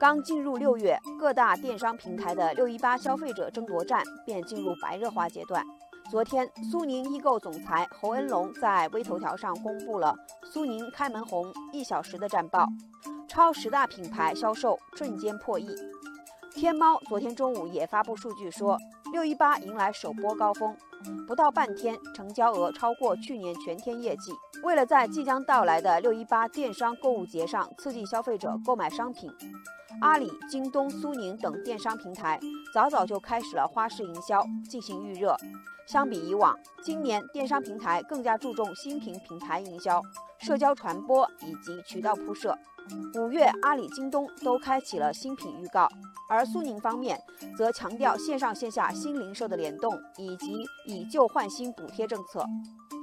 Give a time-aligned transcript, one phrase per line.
[0.00, 5.62] 刚进入六月，各大电商平台的六一八消费者争夺战便进入白热化阶段。
[6.10, 12.66] 昨天，苏宁易购总裁侯恩龙在微头条上公布了苏宁开门红一小时的战报，
[13.28, 15.68] 超十大品牌销售瞬间破亿。
[16.60, 18.76] 天猫昨天中午也发布数据说，
[19.14, 20.76] 六一八迎来首波高峰，
[21.26, 24.30] 不到半天成交额超过去年全天业绩。
[24.62, 29.32] 为了在即将到来的六一八电商购物节上刺激消费者购买商品，
[30.02, 32.38] 阿里、京东、苏宁等电商平台
[32.74, 35.34] 早早就开始了花式营销进行预热。
[35.86, 40.02] 相比以往，今年电商平台更加注重新品品牌营销、
[40.38, 42.54] 社交传播以及渠道铺设。
[43.14, 45.88] 五月，阿里、京东都开启了新品预告，
[46.28, 47.20] 而苏宁方面
[47.56, 52.44] 则强调线上线下新零售的联动以及以旧换新补贴政策。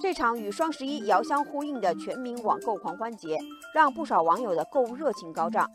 [0.02, 3.38] 这场与双十一遥相呼应的全民网购狂欢节，
[3.74, 5.70] 让不少网友的购物热情高涨。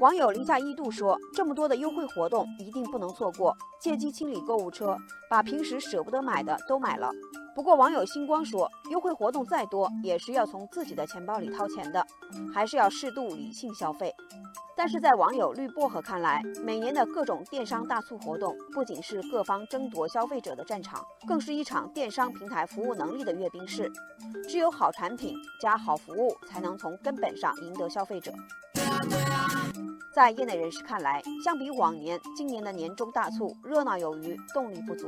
[0.00, 4.96] 网友零下一度说：“这么多的优惠活动，一定不能错过，借机清理购物车，
[5.30, 7.10] 把平时舍不得买的都买了。”
[7.54, 12.04] 不过，网友星光说：“优惠活动再多，也是要从自己的钱包里掏钱的，
[12.52, 14.12] 还是要适度理性消费。”
[14.76, 23.88] 但是在网友绿薄荷看来，每年的各种电商大促活动，不仅是各方争夺消费者的战场，更是一场电商平台服务能力的阅兵式。
[24.48, 28.32] 只有好产品加好服务，才能从根本上赢得消费者。
[30.12, 35.06] 在业内人士看来，相比往年，今年的年终大促热闹有余，动力不足。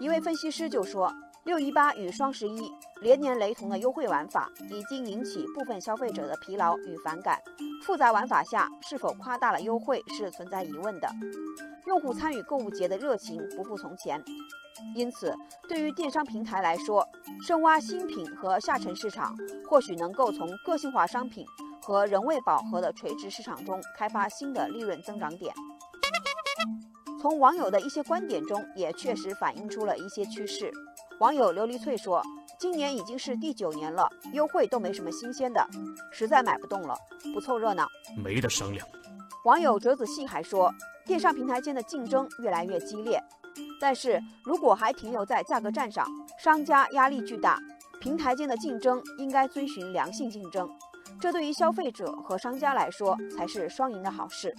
[0.00, 1.10] 一位分析师就说
[1.44, 7.40] ：“六一八与双十一连年雷同的优惠玩法，已经引起部分消费者的疲劳与反感。
[7.84, 11.08] 复杂玩法下，是否夸大了优惠是存在疑问的。
[11.86, 14.22] 用户参与购物节的热情不复从前。
[14.94, 15.34] 因此，
[15.68, 17.08] 对于电商平台来说，
[17.46, 19.34] 深挖新品和下沉市场，
[19.68, 21.46] 或许能够从个性化商品。”
[21.80, 25.54] 和仍未饱和的垂直市场中开发新的利润增长点。
[27.20, 30.72] 从网友的一些观点中，也确实反映出了一些趋势。
[31.18, 32.22] 网友琉璃翠说
[32.60, 35.66] ：“今年已经是第九年了，优惠都没什么新鲜的，
[36.12, 36.94] 实在买不动了，
[37.34, 38.86] 不凑热闹，没得商量。”
[39.44, 40.72] 网友折子戏还说
[41.04, 43.20] ：“电商平台间的竞争越来越激烈，
[43.80, 46.06] 但是如果还停留在价格战上，
[46.38, 47.58] 商家压力巨大，
[48.00, 50.68] 平台间的竞争应该遵循良性竞争。”
[51.20, 54.54] 这对于消费者和商家来说才是双赢的好事。